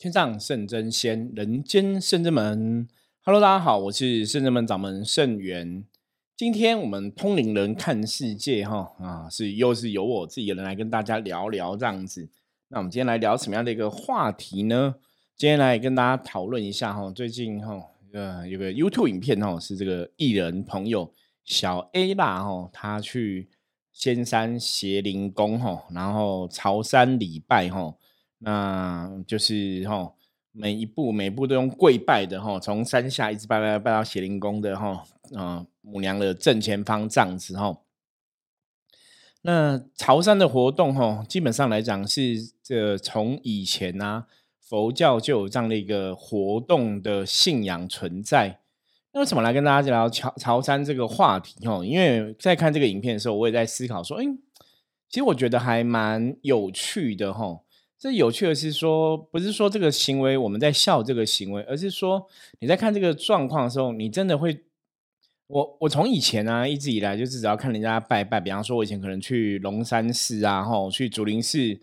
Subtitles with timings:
[0.00, 2.88] 天上圣真仙，人间圣真门。
[3.22, 5.84] Hello，大家好，我是圣真门掌门圣元。
[6.34, 12.30] 今天我们通灵人看世界，哈啊，是又是由我自己人来跟大家聊聊这样子。
[12.68, 14.94] 那我们今天来聊什么样的一个话题呢？
[15.36, 17.78] 今天来跟大家讨论一下哈，最近哈
[18.14, 21.12] 呃有个 YouTube 影片哈，是这个艺人朋友
[21.44, 23.50] 小 A 啦哈，他去
[23.92, 27.94] 仙山邪灵宫哈，然后朝山礼拜哈。
[28.42, 30.14] 那就是哈，
[30.52, 35.04] 每一步每步都用跪拜的哈，从山下一直拜拜拜到邪灵宫的哈，
[35.36, 37.78] 啊母娘的正前方这样子哈。
[39.42, 44.26] 那潮山的活动哈，基本上来讲是这从以前啊
[44.58, 48.60] 佛教就有这样的一个活动的信仰存在。
[49.12, 51.84] 那为什么来跟大家聊潮潮山这个话题哈？
[51.84, 54.24] 因为在看这个影片的时候，我也在思考说，哎，
[55.08, 57.60] 其实我觉得还蛮有趣的哈。
[58.00, 62.26] 这有趣的是说，不是说这个行为我们在笑这个行为，而是说
[62.58, 64.58] 你在看这个状况的时候，你真的会，
[65.48, 71.78] 我我从以前呢一直以来就是只要看人家拜拜，比方说我以前可能去龙山寺啊，吼去竹林寺，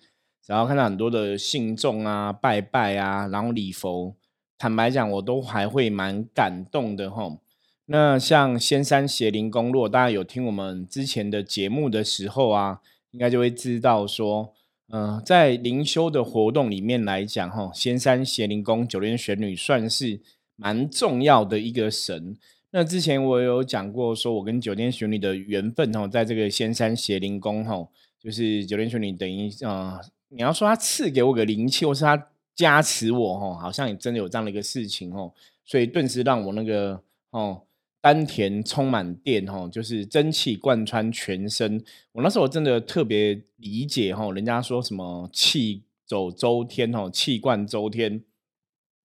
[0.48, 4.16] 然后看到很多的信众啊拜拜啊，然后礼佛，
[4.58, 7.38] 坦白讲我都还会蛮感动的吼。
[7.86, 12.82] 那像仙山邪灵宫，如果大家有听我们之前的节目的时候啊，
[13.12, 14.56] 应该就会知道说。
[14.90, 20.22] 嗯，在灵修的活动里面来讲，哈，仙山邪灵宫九天玄女算是
[20.56, 22.38] 蛮重要的一个神。
[22.72, 27.86] 那之前我有讲过，说我跟九天玄女的缘分，哈，在这个仙山邪灵宫，哈，
[28.18, 30.00] 就是九天玄女等于，呃，
[30.30, 35.34] 你要说他赐给我个灵气，或是他加持我，哈，好像也真的有这样的一个事情，哦，
[35.66, 37.64] 所以顿时让我那个，哦。
[38.08, 41.84] 丹田充满电哈，就是真气贯穿全身。
[42.14, 48.24] 我那时候真的特别理解哈，人家说什么气走周天哈，气贯周天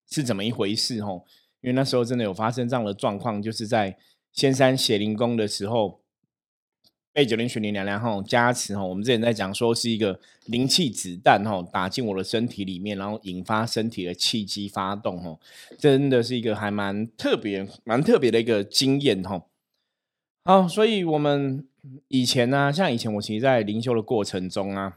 [0.08, 1.14] 是怎么一回事哈？
[1.62, 3.98] 因为那时候真的有发生这样的状况，就是在
[4.30, 6.01] 仙山血灵宫的时候。
[7.12, 15.38] 被九灵玄女娘娘哈加持哈，我们之前在讲说是一个灵气子弹哈打进我的身体里面，然后引发身体的气机发动哈，
[15.78, 19.44] 真的是一个还蛮特别、蛮特别的一个经验哈。
[20.44, 21.66] 好，所以我们
[22.08, 24.96] 以前呢，像以前我其实，在灵修的过程中啊，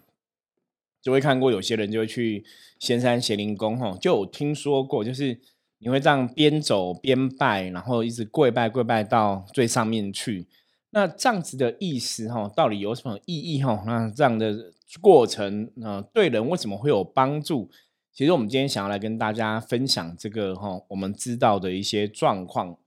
[1.01, 2.45] 就会看过有些人就会去
[2.79, 5.37] 仙山邪灵宫哈，就有听说过，就是
[5.79, 10.47] 你会这样边走边拜，然后一直跪拜跪拜到最上面去。
[10.95, 13.83] 那这样子的意思哈，到底有什么意义哈？
[13.85, 17.69] 那这样的过程啊，对人为什么会有帮助？
[18.13, 22.77] 其实我们今天想要来跟大家分享这个哈，我们知道的一些状况。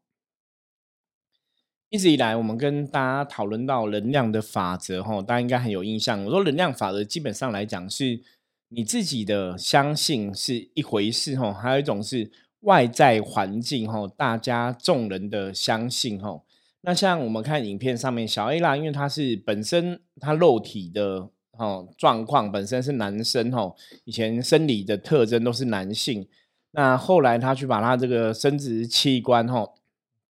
[1.90, 6.24] 一直以来，我们跟大家讨论到能量的法则哈，大家应该很有印象。
[6.24, 8.22] 我说能量法则基本上来讲，是
[8.68, 12.30] 你自己的相信是一回事哈，还有一种是
[12.60, 16.40] 外在环境哈，大家众人的相信哈。
[16.82, 21.28] 那像我们看影片上面小 A 啦，因为他是本身他肉体的
[21.58, 23.74] 哦状况本身是男生哦，
[24.04, 26.28] 以前生理的特征都是男性，
[26.70, 29.68] 那后来他去把他这个生殖器官哈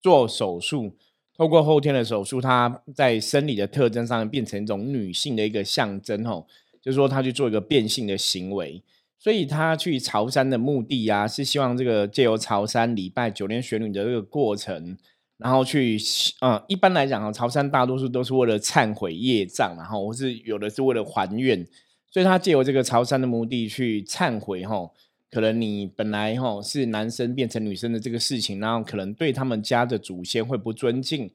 [0.00, 0.96] 做手术，
[1.36, 6.46] 透过后天的手术，他在生理的特征上变成一种女性的一个象征哦，
[6.80, 8.82] 就是说他去做一个变性的行为，
[9.18, 14.96] 所以他去潮山的目的啊，是希望这个借由潮山礼拜九莲玄女的这个过程。
[15.38, 15.96] 然后去，
[16.40, 21.64] 嗯，一般来讲啊，朝山大多数都是为了忏悔业障，然后或是有的是为了还愿，
[22.10, 24.90] 所以他借由这个朝山的目的去忏悔，哈，
[25.30, 31.30] 可能你本来哈是男生变成女生的这个事情，然后可能对他们家的祖先会不尊敬，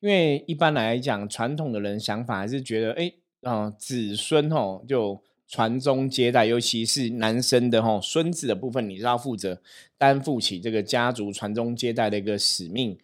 [0.00, 5.18] 因为一般来讲，传统的人想法还是觉得，哎，啊，子孙哈就
[5.48, 9.58] 传宗接代，尤其是男生的哈孙子的部分，你是要负责
[9.96, 12.98] 担负起这个家族传宗接代的一个使命。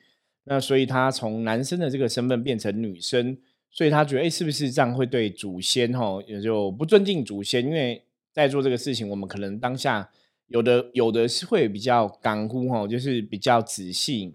[0.45, 3.39] 那所以他从男生的这个身份变成女生，
[3.71, 7.65] 所以他觉得，哎，是不是这样会对祖先哈也就不尊敬祖先？
[7.65, 10.11] 因为在做这个事情，我们可能当下
[10.49, 14.35] 有的有的是会比较干乎哈，就是比较仔细。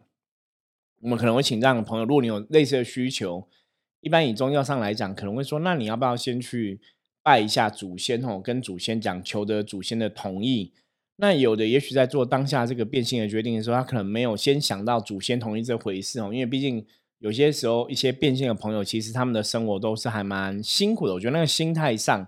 [1.01, 3.47] 我们可能会请这样的朋友，如果你有类似的需求，
[4.01, 6.79] 一般以宗教上来讲，可能会说，那你要不要先去
[7.21, 10.71] 拜一下祖先哦，跟祖先讲，求得祖先的同意。
[11.19, 16.85] 那有的也许在做当下这个变性的决定的时候，他可能没有先想到祖先同意这回事哦，因为毕竟
[17.19, 21.13] 有些时候一些变性的朋友，其实他们的生活都是还蛮辛苦的。
[21.13, 22.27] 我觉得那个心态上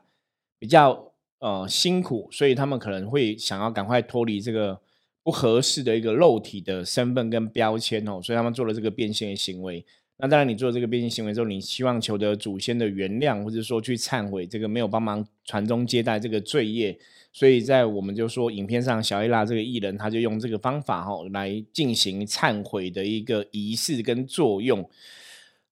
[0.57, 4.81] 比较呃辛苦，所以他们可能会想要赶快脱离这个
[5.23, 9.85] 不合适的一个肉体的身份跟标签哦，所以他们做了这个变性的行为。
[10.21, 16.99] 那当然，你做这个变性行为之后，你希望求得祖先的原谅，或者说去忏悔这个没有帮忙传宗接代这个罪业。
[17.31, 24.89] 所以在我们就说影片上，小伊拉这个艺人，他就用这个方法哈来进行忏悔的一个仪式跟作用。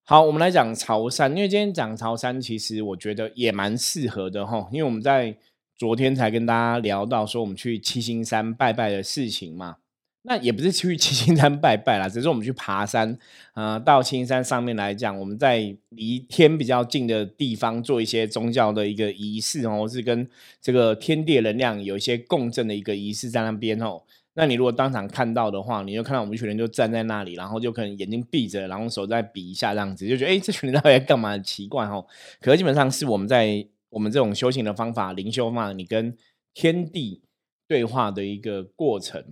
[0.04, 5.36] 好，我们来讲潮汕，因为今天讲潮汕，其实我觉得也蛮适合的哈，因为我们在
[5.76, 9.76] 昨天才跟大家聊到说我们去七星山拜拜的事情嘛。
[10.22, 13.18] 那也不是去 七星山拜拜啦，只是我们去爬山，
[13.54, 20.28] 呃，到青山上面来讲，我们在离天比较近的地方做一些宗教的一个仪式哦，是跟
[20.60, 24.02] 这个天地能量有一些共振的一个仪式在那边哦。
[24.34, 31.36] 那你如果当场看到的话，你就看到我们一群人就站在那里，然后就可能眼睛闭着，然后手再比一下这样子，就觉得哎，这群人到底在干嘛？
[31.38, 32.06] 奇怪哦。
[32.40, 36.16] 可是基本上是我们在我们这种修行的方法，灵修嘛，你跟
[36.54, 37.22] 天地
[37.66, 39.24] 对话的一个过程。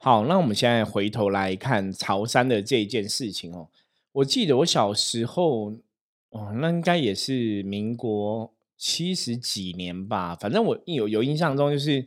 [0.00, 3.68] 好，那我们现在回头来看潮汕的这一件事情哦。
[4.12, 5.72] 我记得我小时候
[6.30, 10.36] 哦，那应该也是民国七十几年吧。
[10.36, 12.06] 反正我有有印象中，就是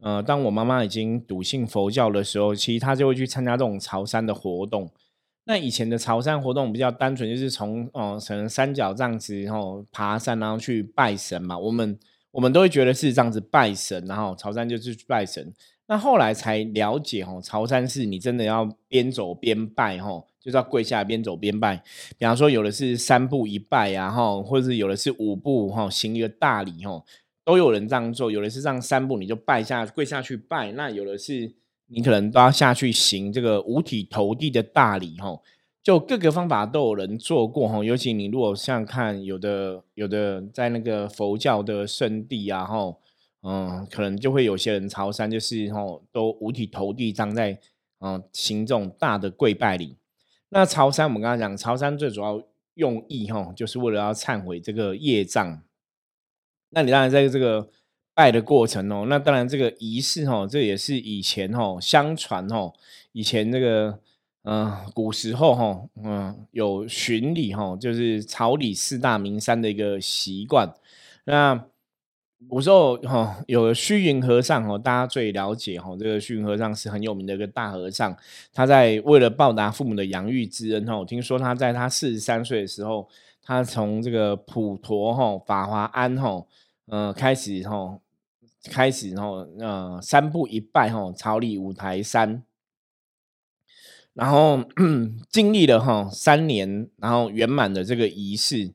[0.00, 4.90] 呃，当我妈妈已经笃信佛教的时候，其实她就会去参加这种潮汕的活动。
[5.44, 11.58] 那以前的潮汕活动比较单纯，就是从哦，从三角这样子，然后爬山，然后去拜神嘛。
[11.58, 11.98] 我们
[12.30, 15.52] 我们都会觉得是这样子拜神，然后潮汕就是去拜神。
[15.90, 21.82] 那后来才了解哦，潮汕是你真的要边走边拜吼，就是要跪下边走边拜。
[22.16, 27.04] 比方说，有的是三步一拜呀吼，或者是有的是五步哈，行一个大礼吼，
[27.44, 28.30] 都有人这样做。
[28.30, 31.52] 有的是让三步你就拜下跪下去拜，那有的是
[31.88, 35.42] 你可能都要下去行这个五体投地的大礼吼。
[35.82, 43.00] 就各个方法都有人做过吼，尤其你如果像看有的有的在那个佛教的圣地啊吼。
[43.42, 47.58] 嗯，可能就会有些人朝山，就是吼都五体投地，站在
[48.00, 49.96] 嗯行这种大的跪拜礼。
[50.50, 52.42] 那朝山，我们刚刚讲朝山最主要
[52.74, 55.62] 用意吼，就是为了要忏悔这个业障。
[56.70, 57.68] 那你当然在这个
[58.14, 62.74] 拜的过程哦，那当然这个仪式吼，这也是以前吼相传吼，
[63.12, 63.98] 以前这个
[64.42, 70.74] 嗯古时候吼嗯有巡礼吼，就是朝礼四大名山的一个习惯。
[71.24, 71.66] 那
[72.48, 78.16] 古时候哈有虚云和尚哦，大家最了解哈，这个虚云和尚是很有名的一个大和尚。
[78.52, 83.08] 他在为了报答父母的养育之恩哈，我听说他在他四十三岁的时候，
[83.42, 86.44] 他从这个普陀哈法华庵哈，
[86.86, 87.98] 呃开始哈
[88.64, 89.26] 开始哈
[89.58, 92.42] 呃三步一拜哈，朝礼五台山，
[94.14, 94.64] 然后
[95.30, 98.72] 经历了哈三年，然后圆满的这个仪式，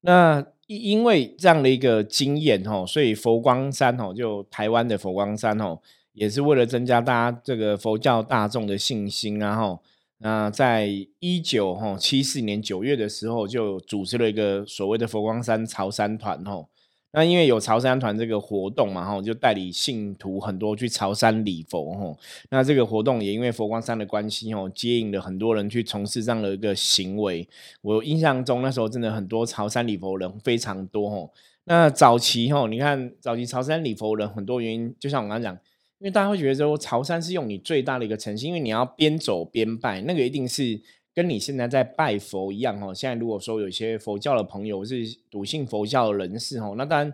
[0.00, 0.44] 那。
[0.68, 5.82] 因因为这样的一个经验吼，所以佛光山吼，就台湾的佛光山吼，
[6.12, 9.80] 也是为了增加大家这个佛教大众的信心啊哈，
[10.18, 10.88] 那在
[11.18, 16.68] 一九吼七四年九月的时候，就组织了一个所谓的佛光山朝山团吼。
[17.10, 22.18] 那因为有潮山团这个活动嘛，哈，就代理信徒很多去潮山礼佛，吼。
[22.50, 27.48] 那这个活动也因为佛光山的关系，哦，接引了很多人去从事这样的一个行为。
[27.80, 31.30] 我印象中那时候真的很多潮山礼佛人非常多，哈。
[31.64, 35.54] 那早期，吼，你看早期潮山礼佛人很多原因，就像我刚刚讲，
[36.00, 40.80] 因为大家会觉得说潮山是用你最大的一个诚心，因为你要边走边拜，那个一定是。
[41.18, 42.94] 跟你现在在拜佛一样哦。
[42.94, 47.12] 现在如果说有些佛教的朋友是笃信佛教的人士哦，那当然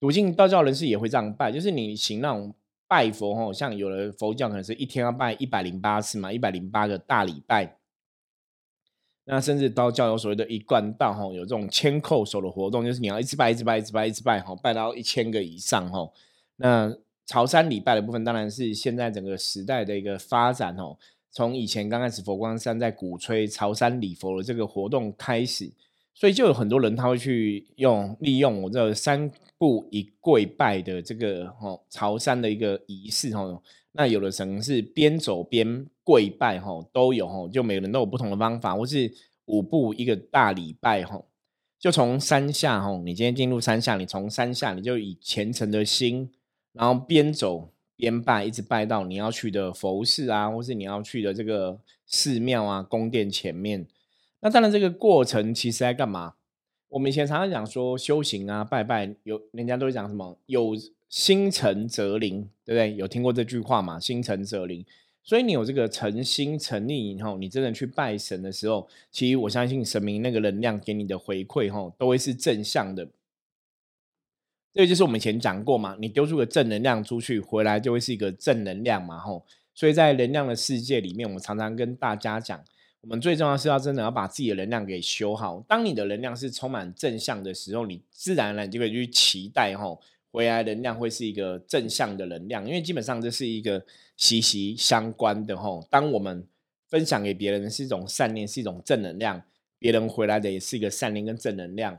[0.00, 2.52] 笃信道教人士也会这样拜，就是你行那种
[2.88, 7.76] 拜佛哦，像有的佛教可能是一天要拜一百零八次嘛，一百零八个大礼拜。
[9.26, 16.10] 那甚至道教有所谓的一贯道哈，有这种千叩首的活动，就是你要一直拜，一直拜，一直拜，一直拜吼，拜到一千个以上哈。
[16.56, 16.92] 那
[17.24, 20.96] 朝山礼拜的部分，当然是现在整个时代的一个发展哦。
[21.30, 25.70] 从以前刚开始佛光山在鼓吹朝山礼佛的这个活动开始，
[26.14, 33.62] 所以就有很多人他会去用利用我这三步一跪拜的这个哈朝山的一个仪式哈。
[33.92, 39.12] 那有的可能是边走边跪拜哈，都有哈，就每个人都有不同的方法，或是
[39.46, 41.22] 五步一个大礼拜哈，
[41.78, 46.30] 就从山下哈，你今天进入山下，你从山下你就以虔诚的心，
[46.72, 47.70] 然后边走。
[47.98, 53.86] 边拜一直拜到你要去的佛寺啊，或是你要去的这个寺庙啊、宫殿前面。
[54.40, 56.34] 那当然，这个过程其实在干嘛？
[56.90, 60.74] 我们以前常常讲说修行啊、拜拜，有人家都会讲什么“有
[61.08, 62.94] 心诚则灵”，对不对？
[62.94, 64.86] 有听过这句话吗？“心诚则灵”。
[65.24, 73.06] 所以你有这个诚心诚意以后，你真的去拜神的时候，其实我相信神明那个能量给你的回馈，哈，都会是正向的。
[74.72, 79.44] 这就是我们以前讲过嘛，你丢出个正能量出去，回来就会是一个正能量嘛，吼。
[79.74, 82.62] 所以在能量的世界里面，我们常常跟大家讲，
[83.00, 85.64] 我们最重要是要真的要把自己的能量给修好。
[85.68, 93.84] 当你的能量是充满正向的时候，你自然而然就可以去期待吼回来能量会是一个正向的能量，因为基本上这是一个
[94.16, 95.86] 息息相关的吼。
[95.88, 96.44] 当我们
[96.88, 99.42] 分享给别人是一种善念，是一种正能量，
[99.78, 101.98] 别人回来的也是一个善念跟正能量。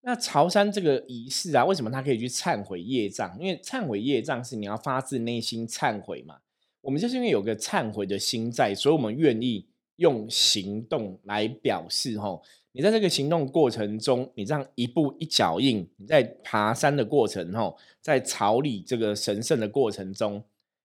[0.00, 3.36] 那朝山这个仪式啊，为什么他可以去忏悔业障？
[3.38, 6.36] 因为忏悔业障是你要发自内心忏悔嘛。
[6.80, 12.18] 我们就是因为有个忏悔的心在，所以我们愿意用行动来表示。
[12.18, 20.42] 吼，你在这个行动过程中，你这样一步一脚印，你在爬山的过程，吼，在朝礼这个神圣的过程中，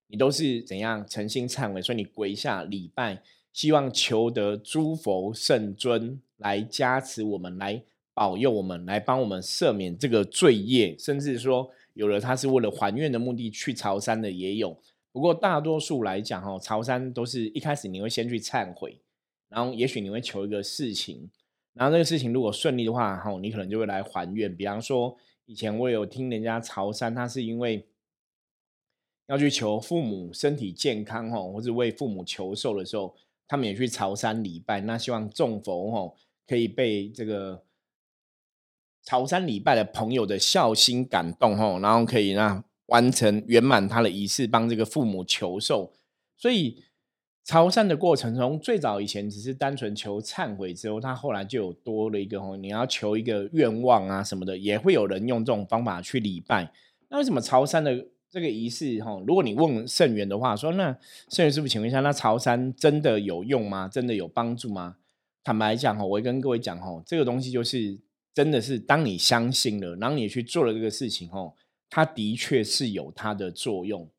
[0.08, 1.80] 你都是怎样诚心忏悔？
[1.80, 7.82] 所以你跪下礼拜，希望求得诸佛圣尊来加持我们，来。
[8.14, 14.80] 保佑我们，来帮我们赦免这个罪业，甚至说有了他是为了还愿的目的去朝山的也有。
[15.10, 19.00] 不过大多数来讲，哈，朝山都是一开始你会先去忏悔，
[19.48, 21.28] 然后也许你会求一个事情，
[21.72, 24.56] 然后这个事情如果顺利的话，哈，你可能就会来还愿。
[24.56, 25.16] 比方说，
[25.46, 27.86] 以前我有听人家朝山，他是因为
[29.26, 33.14] 要去求父母身体健康，哈，或者为父母求寿的时候，
[33.48, 36.14] 他们也去朝山礼拜，那希望众佛，哈，
[36.46, 37.64] 可以被这个。
[39.04, 45.92] 朝山礼拜的朋友的孝心感动吼，然后可以让完成圆满他的仪式，帮这个父母求寿。
[46.38, 46.82] 所以
[47.44, 56.72] 朝山的过程中，最早以前只是单纯求忏悔，之后他后来就有多了一个吼，你要求一个愿望啊什么的，也会有人用这种方法去礼拜。
[57.10, 60.96] 那为什么朝山的这个仪式吼，如果你问圣元的话，说那
[61.28, 63.86] 圣元师傅，请问一下，那朝山真的有用吗？
[63.86, 64.96] 真的有帮助吗？
[65.42, 68.00] 坦白讲吼，我会跟各位讲吼，这个东西就是。
[68.34, 71.54] 真的是，当你相信了，然后你去做了这个事情哦，
[71.88, 74.10] 它的确是有它的作用。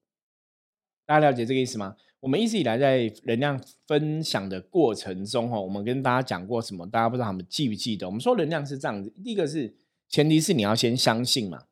[1.06, 1.98] 大家了解这个意思吗？
[2.22, 6.90] 我们一直以来在能量分享的过程中哦，我们跟大家讲过什么？
[6.90, 8.08] 大家不知道他们记不记得？
[8.08, 9.76] 我们说能量是这样子，第一个是
[10.10, 11.66] 前提是你要先相信嘛，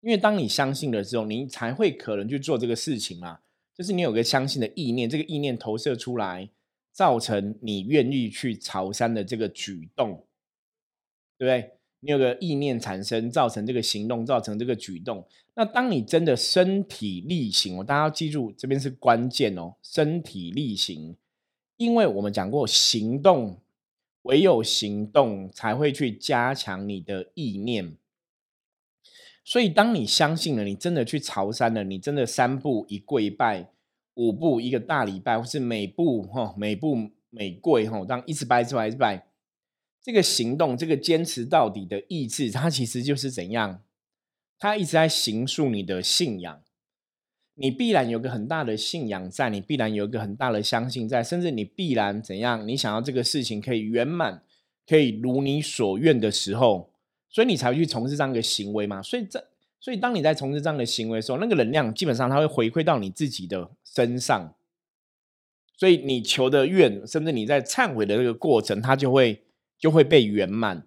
[0.00, 3.40] 因为当你相信了之后，你才会可能去做这个事情嘛。
[3.74, 6.50] 就是你有个相信的意念，这个意念投射出来，
[6.92, 10.26] 造成你愿意去朝山的这个举动，
[11.36, 11.79] 对不对？
[12.00, 15.26] 你有个意念产生，造成这个行动，造成这个举动。
[15.54, 21.16] 那当你真的身体力行，哦，大家要记住，这边是关键哦，身体力行。
[21.76, 23.58] 因为我们讲过，行动
[24.22, 27.96] 唯有行动才会去加强你的意念。
[29.44, 33.70] 所以，当你相信了，你真的去朝山了，你真的三步一跪拜，
[34.14, 39.29] 五步一个大礼拜，或是每步哈每步每跪哈，当一直拜，一直拜，一直拜。
[40.02, 43.82] 这个行动，这个坚持到底的意志，它其实就是怎样？
[44.58, 46.62] 它一直在形塑你的信仰。
[47.54, 52.66] 你必然有个很大的信仰在，你必然有一个很大的相信在，甚至你必然怎样？
[52.66, 54.42] 你想要这个事情可以圆满，
[54.86, 56.90] 可以如你所愿的时候，
[57.28, 59.02] 所以你才会去从事这样的行为嘛。
[59.02, 59.46] 所以这，
[59.78, 64.54] 所以当你在从事这样的行为的时候，那个能量基本上它会回馈到你自己的身上。
[65.76, 69.42] 所以你求的愿，甚至你在忏悔的这个过程，它就会。
[69.80, 70.86] 就会被圆满，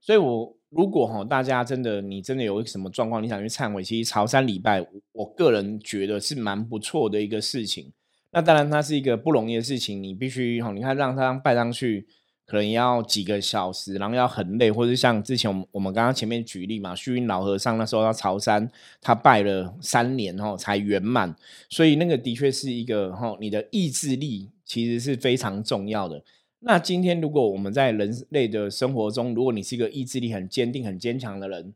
[0.00, 7.92] 所以我如果哈大家真的你真的有什么状况，你想去忏悔，其实朝山礼拜，我个人觉得是蛮不错的一个事情。
[8.30, 12.06] 那当然它是一个不容易的事情，你必须哈，你看让他拜上去，
[12.46, 18.70] 可能要几个小时，然后要很累，或者像之前我们我们刚刚前面举例嘛，虚云老和尚那时候到朝山，
[19.00, 21.34] 他拜了三年哈才圆满，
[21.68, 26.22] 所以那个的确是一个哈，你的意志力其实是非常重要的。
[26.62, 31.72] 那今天，如果我们在人类的生活中，如果你是一个意志力很坚定、很坚强的人，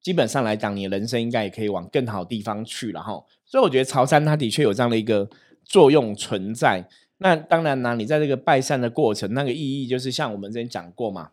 [0.00, 3.22] 基本上来讲，你人生应该也可以往更好地方去了哈。
[3.44, 5.28] 所以我觉得潮汕它的确有这样的一个
[5.64, 6.88] 作用存在。
[7.18, 11.32] 那当然呢，你在这个拜山的过程，那个意义就是像我们之前讲过嘛，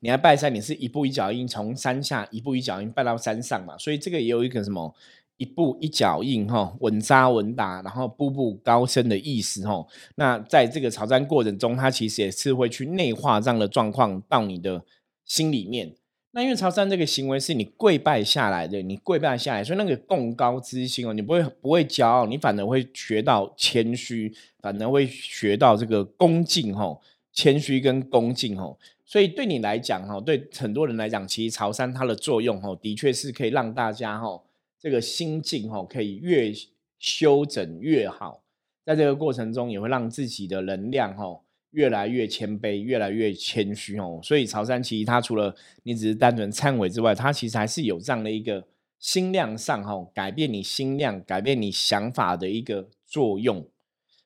[0.00, 4.94] 你来拜山，你是一步一脚印从山下一步一脚印拜到山上嘛，所以这个也有一个什么？
[5.36, 9.84] 一步一脚印哈，稳扎稳打，然后步步高升的意思哈。
[10.14, 14.84] 那在这个朝山过程中，它其实也是会去内化这样的状况到你的
[15.24, 15.92] 心里面。
[16.34, 26.98] 那因为朝山这个行为是你跪拜下来的，你跪拜下来，所以那个共高之心哦，你不会不会骄傲，你反而会学到谦虚，反而会学到这个恭敬哈，
[27.32, 28.74] 谦虚跟恭敬哈。
[29.04, 34.40] 所以对你来讲哈，对很多人来讲，其实朝山它的作用哈，的确是可以让大家哈。
[34.82, 36.52] 这个心境哈，可以越
[36.98, 38.42] 修整越好，
[38.84, 44.18] 在这个过程中也会让自己的能量哈越来越谦卑，越来越谦虚哦。
[44.24, 48.66] 所以潮汕其实它除了你只是单纯忏悔之外，它其实还是有这样的一个
[48.98, 53.64] 心量上哈改变你心量、改变你想法的一个作用。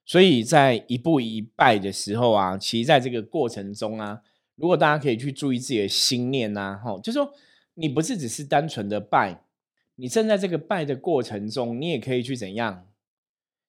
[0.06, 4.22] 所以在一步一拜的时候啊，其实在这个过程中啊，
[4.54, 7.30] 如果大家可以去注意自己的心念呐，吼，就说
[7.74, 9.42] 你不是只是单纯的拜，
[9.96, 12.86] 你正在这个拜的过程中，你也可以去怎样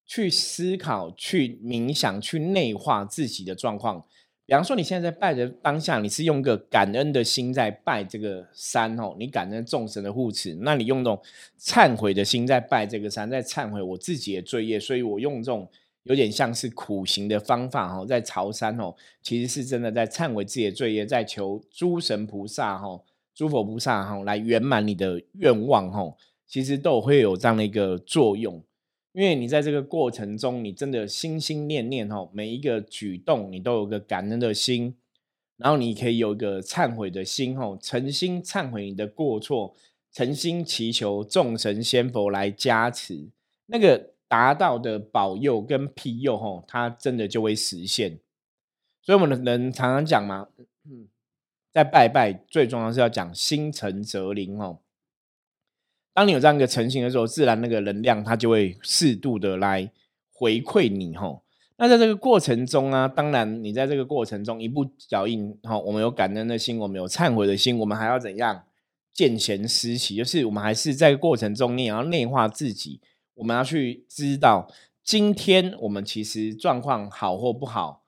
[0.05, 4.05] 去思考、去冥想、去内化自己的状况。
[4.46, 11.22] 比方说，你现在在拜的当下，你是用个感恩的心在拜这个山哦，你感恩众神的护持，那你用这种
[11.60, 15.67] 忏悔的心在拜这个山，在忏悔我自己的罪业，所以我用这种。
[16.03, 22.98] 有点像是苦行的方法哦，在朝山哦，其实是真的在忏悔自己的罪业，在求诸神菩萨哈、
[23.38, 26.17] 诸佛菩萨哈来圆满你的愿望哈，
[26.48, 28.63] 其实都会有这样的一个作用。
[29.13, 34.96] 因为你在这个过程中，你真的心心念念哈，每一个举动你都有个感恩的心，
[35.58, 39.75] 然后你可以有一个忏悔的心哈，诚心忏悔你的过错，
[40.12, 43.29] 诚心祈求众神仙佛来加持
[43.67, 44.13] 那个。
[44.29, 48.20] 达到的保佑跟庇佑，吼，它真的就会实现。
[49.01, 50.50] 所以我们人常常讲嘛，
[51.77, 54.79] 在拜拜最重要是要讲心诚则灵哦。
[56.12, 59.91] 当你有这样一个诚心的时候，自然那个能量它就会适度的来
[60.34, 61.43] 回馈你哦。
[61.77, 68.63] 那在这个过程中啊，当然你在这个过程中一步脚印，吼，我们有感恩的心，我们有忏悔的心，我们还要怎样
[69.13, 73.00] 见贤思齐，就是我们还是在过程中你也要内化自己。
[73.36, 74.67] 我们要去知道，
[75.03, 78.06] 今天我们其实状况好或不好，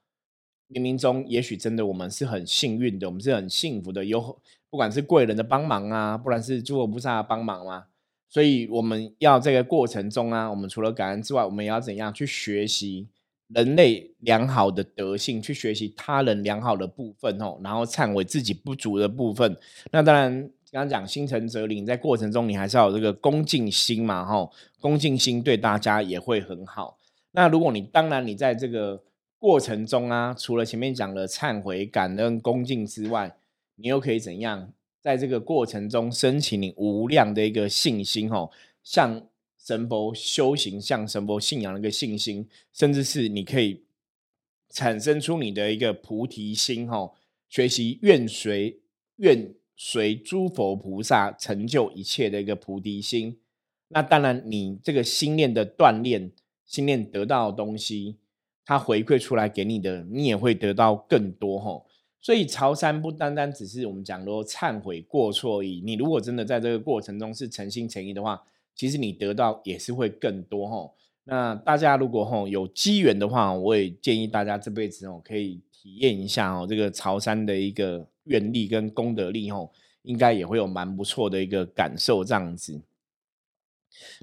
[0.70, 7.88] 冥冥中也许真的我们是很幸运的，我们是很幸福的，有不管是贵人的帮忙啊，不管是诸佛菩萨的帮忙啊，
[8.30, 13.08] 所以我们要这个过程中啊，我们除了感恩之外，我们也要怎样去学习
[13.48, 19.58] 人类良好的德性，去学习他人良好的部分哦，然后忏悔自己不足的部分。
[19.92, 20.50] 那当然。
[20.72, 24.48] 刚刚讲心诚则灵，在过程中你还是要有这个恭敬心嘛，哈，
[24.80, 26.96] 恭敬心对大家也会很好。
[27.32, 29.02] 那如果你当然你在这个
[29.40, 33.36] 过程中啊，除了前面讲的忏悔、感恩、恭敬之外，
[33.76, 34.72] 你又可以怎样？
[35.02, 38.52] 在这个过程中升起你无量的一个信心，哦，
[38.84, 39.26] 向
[39.58, 43.82] 神佛修行、向神佛信仰的一个信心，甚至是你可以
[44.70, 47.14] 产生出你的一个菩提心，哦，
[47.48, 48.80] 学习愿随
[49.16, 49.56] 愿。
[49.82, 53.40] 随诸佛菩萨成就一切的一个菩提心，
[53.88, 56.34] 那当然你这个心念的锻炼，
[56.66, 58.18] 心念得到的东西，
[58.70, 61.82] 它回馈出来给你的，你也会得到更多哈。
[62.22, 68.40] 所以朝山不单单只是我们讲说忏悔过错而已，你如果真的在这个过程中是诚心诚意的话，
[68.76, 70.92] 其实你得到也是会更多哈。
[71.24, 78.08] 那大家如果吼有机缘的话，我也建议大家这辈子哦可以体验一下哦这个朝山的一个。
[78.26, 79.72] 愿力跟功德力吼，
[80.04, 82.80] 应该也会有蛮不错的一个感受这样子。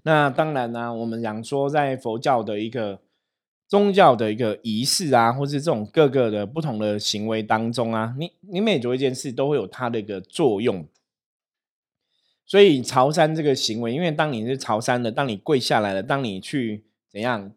[0.05, 3.01] 那当然呢，我们讲说在佛教的一个
[3.69, 10.87] 宗教的一个仪式啊，或是这种各个的不同的行为当中啊，你你每做一件事都会有它的一个作用。
[12.45, 17.53] 所以朝山这个行为，因为当你是朝山的，当你跪下来了，当你去怎样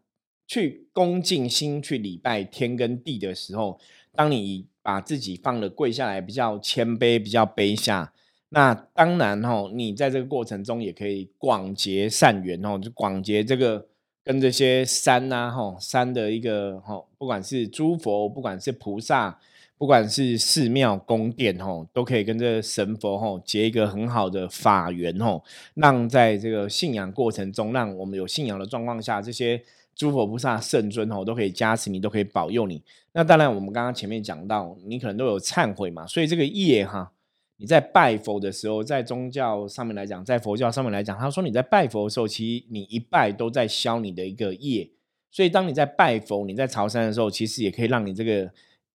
[0.48, 3.80] 去恭敬心去礼拜天跟地的时候，
[4.14, 4.68] 当你。
[4.82, 8.12] 把自己放的跪下来，比较谦卑，比较卑下。
[8.48, 13.86] 那当然哦，你在这个过程中也可以广结善缘哦，就广结这个
[14.24, 19.40] 跟这些山呐吼山的一个吼，不管是诸佛，不管是菩萨，
[19.78, 29.62] 不管是寺庙宫殿吼，都可以跟这神佛吼结一个很好的法缘吼，让在这个信仰过程中，让我们有信仰的状况下，这些。
[29.96, 32.82] 诸佛菩萨圣尊吼，都可以加持你，都可以保佑你。
[33.12, 37.12] 那当然，我们刚刚前面讲到，你可能都有忏悔嘛，所以这个业哈，
[37.60, 44.90] 你在拜佛的时候，在宗教上面来讲，在佛教上面来讲，他说你在拜佛的时候，其实你一拜都在消你的一个业。
[45.30, 48.50] 所以当你在拜佛、你在朝山的时候，其实也可以让你这个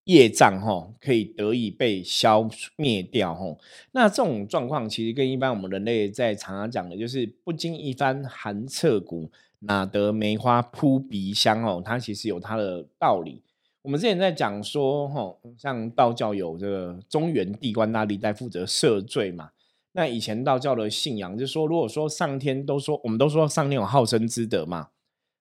[0.05, 3.55] 业障哈，可以得以被消灭掉哈。
[3.91, 9.29] 那这种状况其实跟一般我们人类在常常讲的，就是不经一番寒彻骨。
[9.59, 11.81] 哪得梅花扑鼻香哦？
[11.83, 13.41] 它其实有它的道理。
[13.85, 19.51] 我们之前在讲说，哈，像道教有这个中原地官大历代负责赦罪嘛。
[19.91, 24.87] 那以前道教的信仰就是说，如果说上天都说，我们都说上天有好生之德嘛，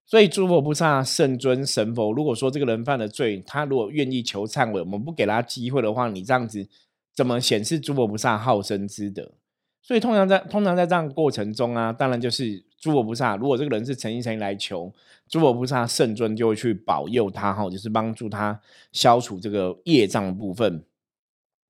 [0.04, 6.68] 所以诸佛菩萨、圣尊、神佛，如果说这个人犯了罪，他如果愿意求忏悔，我们不给他机会的话，你这样子
[7.14, 9.32] 怎么显示诸佛菩萨好生之德？
[9.80, 14.92] 所以通常在通常在这样过程中啊，当然就是诸佛菩萨，如果这个人是诚心诚意来求，
[15.26, 18.60] 诸佛菩萨圣尊就会去保佑他哈，就是帮助他
[18.92, 20.84] 消除这个业障部分。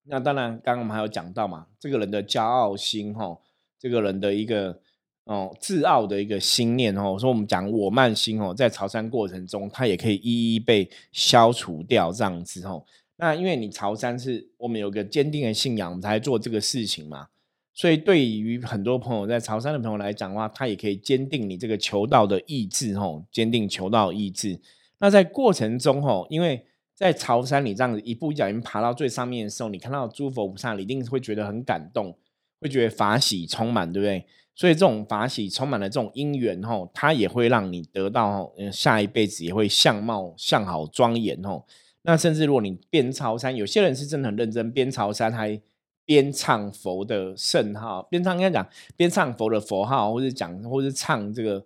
[0.09, 3.39] 那当然，刚刚我们还有讲到嘛，这个人的骄傲心哈，
[3.79, 4.77] 这个人的一个
[5.23, 12.85] 哦自傲的一个心念哦，说我们讲我慢心哦，在朝山过程中，它也可以一一被消除掉这样子哦。
[13.19, 17.29] 那因为你朝山是我们有个坚定的信仰，我们才做这个事情嘛。
[17.77, 24.61] 所以对于很多朋友在朝山的朋友来讲的话，他也可以坚定你这个求道的意志吼，坚定求道意志。
[24.99, 32.17] 那在过程中吼，因为在朝山你这样子一步一脚印爬到最上面的时候，你看到诸佛菩萨，你一定会觉得很感动，
[32.61, 34.25] 会觉得法喜充满，对不对？
[34.55, 41.67] 所以这种法喜充满了这种因缘吼，它也会让你得到下一辈子也会相貌相好庄严吼。
[42.03, 45.61] 那甚至如果你边朝山，有些人是真的很认真，边朝山还。
[46.05, 51.65] 边唱佛的圣号，边唱应该讲边唱佛的佛号，或者讲或者唱这个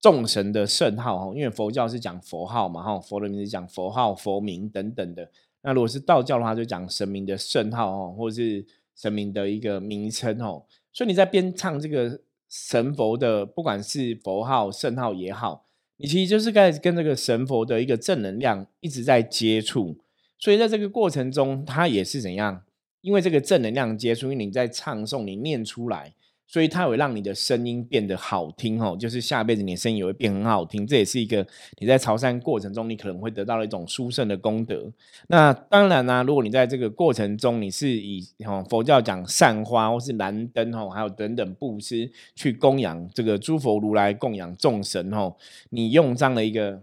[0.00, 5.30] 众神的圣号哈，因为佛教是讲佛号嘛哈，佛的名字讲佛号、佛名等等的。
[5.62, 10.62] 那如果是道教的话，就讲神明的圣号哦，或者是神明的一个名称哦。
[10.92, 15.64] 所以你在边唱这个神佛的，不管是佛号、圣号也好，
[15.96, 19.98] 你其实就是在跟这个神佛的一个正能量一直在接触。
[20.38, 22.62] 所以在这个过程中，它也是怎样？
[23.00, 26.12] 因为这个正能量接触，因为你在唱诵，你念出来，
[26.46, 28.96] 所以它会让你的声音变得好听哦。
[28.98, 31.46] 就是下辈子你的声音也会变很好听，这也是一个
[31.78, 34.90] 你在朝山过程中你可能会得到的一种殊胜的功德。
[35.28, 45.36] 那当然呢，如果你在这个过程中你是以哦佛教讲善花或是燃灯哦，还有等等布施去供养这个诸佛如来供养众神哦，
[45.70, 46.82] 你用这样的一个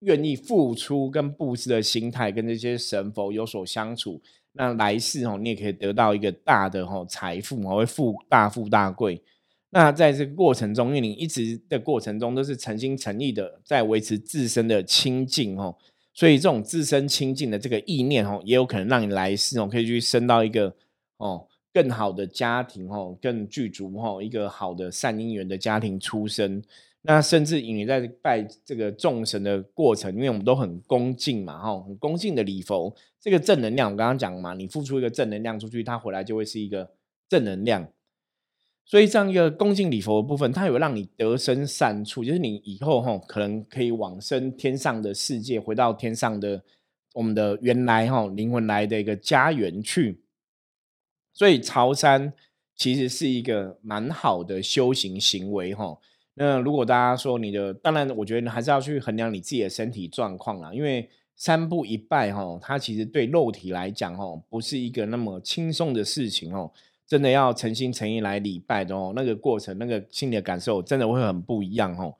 [0.00, 4.20] 愿意付出跟布施的心态，跟这些神佛有所相处。
[4.52, 9.22] 那来世哦，你也可以得到一个大的哈财富哦，会富大富大贵。
[9.70, 15.74] 那在这个过程中，因为你一直的过程中都是诚心诚意的在维持自身的清净哦，
[16.12, 20.74] 所以这种自身清净的这个意念哦，也有可能让你来世哦，可以去升到一个
[21.16, 26.62] 哦更好的家庭哦，更具足哦一个好的善因缘的家庭出生。
[27.04, 36.92] 那甚至你在拜这个众神的过程，因为我们都很恭敬嘛，哈，很恭敬的礼佛，这个正能量，我刚刚讲嘛，你付出一个正能量出去，它回来就会是一个
[37.28, 37.88] 正能量。
[38.84, 46.62] 所以这样一个恭敬礼佛的部分，它有让你得生善处，就是你以后哈可能可以往生天上的世界，回到天上的
[47.14, 50.22] 我们的原来哈灵魂来的一个家园去。
[51.32, 52.32] 所以朝山
[52.76, 55.98] 其实是一个蛮好的修行行为哈。
[56.34, 66.72] 那如果大家说你的，当然我觉得还是要去衡量你自己的身体状况啦，因为三步一拜哈，它其实对肉体来讲哦，不是一个那么轻松的事情哦，
[67.06, 72.14] 真的要诚心诚意来礼拜的哦，那个过程那个心里的感受真的会很不一样哦。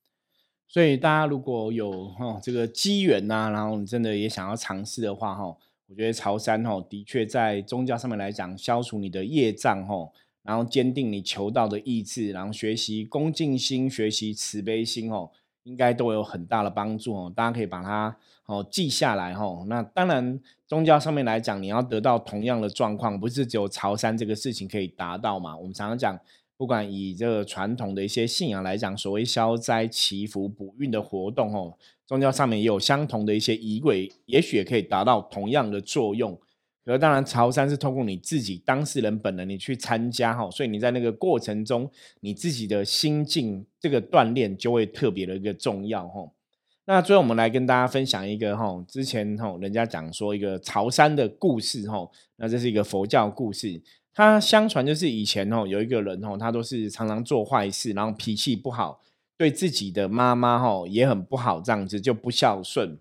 [0.68, 5.57] 所以大家如果有哈这个机缘呐，然后你真的也想要尝试的话哈，
[5.88, 10.11] 我觉得朝山哈的确在宗教上面来讲，消除你的业障哈。
[10.42, 15.31] 然后坚定你求道的意志，然后学习恭敬心，学习慈悲心哦，
[15.62, 17.33] 应该都有很大的帮助哦。
[17.35, 19.64] 大家可以把它哦记下来哦。
[19.68, 25.57] 那当然，宗教上面来讲，你要得到同样的状况，不是只有朝山这个事情可以达到嘛？
[25.57, 26.18] 我们常常讲，
[26.57, 36.37] 不管以这个传统的一些信仰来讲，所谓消灾祈福补运的活动哦，宗教上面也有相同的一些仪轨，也许也可以达到同样的作用。
[36.85, 41.88] 可当然，朝山是通过你自己当事人本人你去参加哈，所以你在那个过程中，
[42.21, 46.29] 你自己的心境这个锻炼就会特别的一个重要哈。
[46.85, 53.81] 那最后我们来跟大家分享一个哈，之前哈人家讲说一个朝山的故事哈，那这是一个佛教故事，
[54.12, 59.01] 他相传就是以前哦有一个人哦，他都是常常做坏事，然后脾气不好，
[59.37, 62.99] 对自己的妈妈哈也很不好，这样子就不孝顺。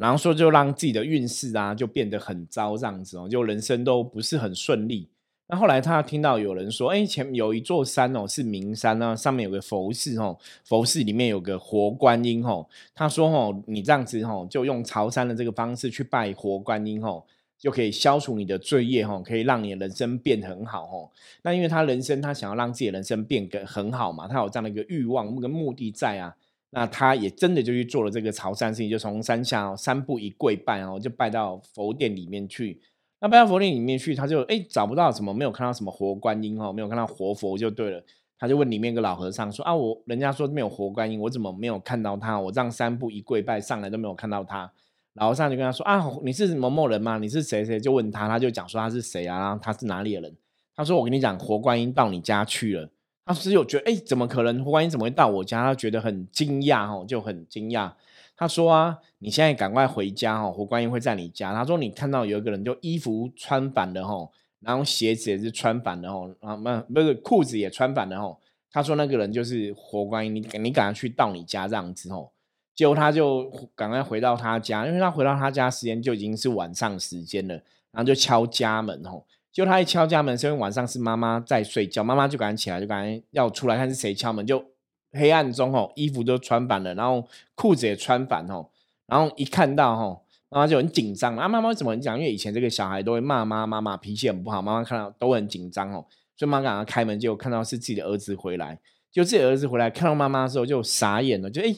[0.00, 5.06] 然后说，就让自己的运势啊，就变得很糟，这样子哦，就人生都不是很顺利。
[5.46, 12.66] 那后来他听到有人说，哎，前有一座山哦，是名山啊，上面有个佛寺哦，佛寺里面有个活观音哦。
[12.94, 17.22] 他说哦，你这样子哦，就用朝山的这个方式去拜活观音哦，
[17.58, 21.10] 就可以消除你的罪业哦，可以让你的人生变得很好哦。
[21.42, 26.34] 那因为他人生他想要让自己的人生变得很好嘛，他有这样的一个欲望跟目的在啊。
[26.70, 32.80] 那他也真的就去做了这个朝山事情，就从山下三步一跪拜哦，就拜到佛殿里面去。
[33.20, 38.02] 那拜到佛殿里面去，他就哎找不到什么，没有看到什么活观音哦，没有看到活佛就对了。
[38.38, 42.40] 他就问里面个老和尚说啊，我人家说没有活观音，我怎么没有看到他？
[42.40, 44.72] 我这样三步一跪拜上来都没有看到他。
[45.14, 47.18] 老和尚就跟他说啊，你是某某人吗？
[47.18, 47.78] 你是谁谁？
[47.78, 49.58] 就问他，他就讲说他是谁啊？
[49.60, 50.36] 他是哪里的人？
[50.74, 52.88] 他说我跟你讲，活观音到你家去了。
[53.24, 54.64] 他只有觉得，哎，怎么可能？
[54.64, 55.62] 观音怎么会到我家？
[55.62, 57.92] 他觉得很惊讶，哦，就很惊讶。
[58.36, 61.52] 他说啊，你现在赶快回家，哦，活观音会在你家。
[61.52, 68.40] 他说你看到有一个人，就衣服穿反了，吼，然后鞋子也是穿反了，吼，啊，那那个裤子也穿反了，吼，
[68.72, 72.32] 他说那个人就是活观音，你你赶快去到你家这样子吼。
[72.74, 77.54] 结果他就赶快回到他家，因为他回到他家时间就已经是晚上时间了，
[77.92, 79.26] 然后就敲家门吼。
[79.52, 84.46] 就他一敲家门，是因为晚上是妈妈在睡觉，妈妈就赶紧起来，就赶紧要出来看是谁敲门。
[84.46, 84.64] 就
[85.12, 88.68] 黑暗中哦，衣服都穿反了，然后裤子也穿反哦，
[89.06, 91.36] 然后一看到哦，妈妈就很紧张。
[91.36, 92.18] 啊，妈妈为什么很紧张？
[92.18, 96.04] 因为以前这个小孩都会骂妈妈妈，脾气很不好，妈妈看到都很紧张哦。
[96.36, 98.78] 所以妈妈赶快开门，就看到是自己的儿子回来。
[99.10, 101.74] 就自己儿子回来看到妈妈的时候，就傻眼了，就哎。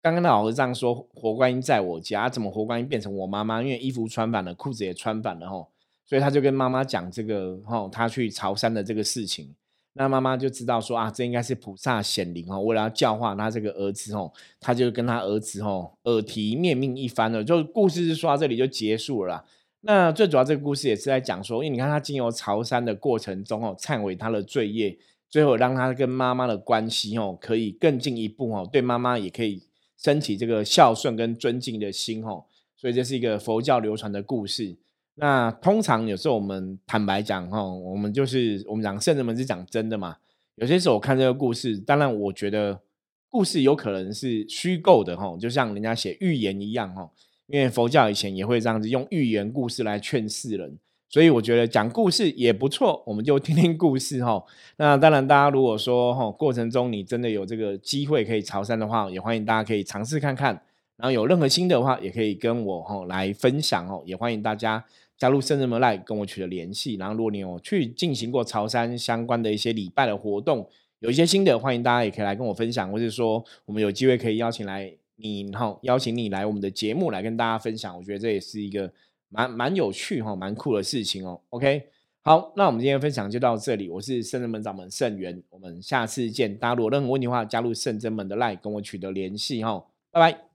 [0.00, 3.60] 刚刚的老和尚说：“活观音在我家，怎么活观音变成我妈妈？
[3.60, 5.68] 因为衣服穿反了，裤子也穿反了，吼，
[6.08, 9.54] 所以他就跟妈妈讲这个，吼，他去朝山的这个事情。
[9.92, 17.44] 那妈妈就知道说啊，这应该是菩萨显灵哦，为了要教化他这个儿子，吼，他就跟他儿子，吼，耳提面命一番了。
[17.44, 19.44] 就故事是说到这里就结束了。
[19.82, 24.96] 那最主要这个故事也是在讲说，因为你看他经由朝山的过程中，哦，忏悔他的罪业，
[25.28, 29.62] 最后让他跟妈妈的关系，哦，可以更进一步，哦，对妈妈也可以。”
[29.98, 34.76] 升起这个孝顺跟尊敬的心吼，所以这是一个佛教流传的故事。
[35.20, 40.16] 那通常有时候我们坦白讲哈，我们就是我们讲圣人们是讲真的嘛。
[40.54, 42.80] 有些时候我看这个故事，当然我觉得
[43.28, 47.10] 故事有可能是虚构的吼，就像人家写寓言一样吼。
[47.48, 50.78] 因为佛教以前也会这样子用寓言故事来劝世人。
[51.08, 54.44] 所以我觉得讲故事也不错，我们就听听故事哈。
[54.76, 60.62] 那当然，大家如果说哈过程中你真的有这个机会可以朝山的话，也欢迎大家可以尝试看看。
[60.98, 64.02] 然后有任何新的话，也可以跟我哈来分享哦。
[64.04, 64.84] 也欢迎大家
[65.18, 66.94] 加入圣人门来跟我取得联系。
[66.94, 70.66] 然后如果你有去进行过潮山相关的一些礼拜的活动，
[71.00, 77.94] 有一些心得，欢迎大家也可以来跟我分享，或者说我们有机会可以邀请来你哈邀请你来我们的节目来跟大家分享。
[77.96, 78.90] 我觉得这也是一个。
[79.30, 81.38] 蛮蛮有趣哈，蛮酷的事情哦。
[81.50, 81.82] OK，
[82.22, 83.90] 好，那我们今天分享就到这里。
[83.90, 86.56] 我是圣真门掌门圣元，我们下次见。
[86.56, 89.84] 大家如果任何问题的话，加入圣真门的 Lie 跟我取得联系哈。
[90.10, 90.47] 拜拜。